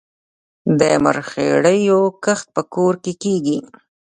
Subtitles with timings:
[0.79, 3.57] د مرخیړیو کښت په کور کې کیږي؟